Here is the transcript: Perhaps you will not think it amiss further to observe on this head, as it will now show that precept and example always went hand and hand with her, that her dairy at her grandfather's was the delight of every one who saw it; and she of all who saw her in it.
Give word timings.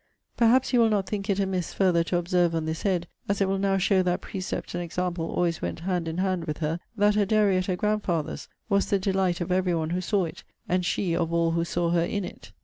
Perhaps 0.35 0.73
you 0.73 0.79
will 0.79 0.89
not 0.89 1.05
think 1.07 1.29
it 1.29 1.39
amiss 1.39 1.75
further 1.75 2.03
to 2.05 2.17
observe 2.17 2.55
on 2.55 2.65
this 2.65 2.81
head, 2.81 3.07
as 3.29 3.39
it 3.39 3.47
will 3.47 3.59
now 3.59 3.77
show 3.77 4.01
that 4.01 4.19
precept 4.19 4.73
and 4.73 4.83
example 4.83 5.29
always 5.29 5.61
went 5.61 5.81
hand 5.81 6.07
and 6.07 6.19
hand 6.21 6.45
with 6.45 6.57
her, 6.57 6.79
that 6.97 7.13
her 7.13 7.23
dairy 7.23 7.55
at 7.57 7.67
her 7.67 7.75
grandfather's 7.75 8.47
was 8.67 8.87
the 8.87 8.97
delight 8.97 9.41
of 9.41 9.51
every 9.51 9.75
one 9.75 9.91
who 9.91 10.01
saw 10.01 10.25
it; 10.25 10.43
and 10.67 10.87
she 10.87 11.15
of 11.15 11.31
all 11.31 11.51
who 11.51 11.63
saw 11.63 11.91
her 11.91 12.01
in 12.01 12.25
it. 12.25 12.51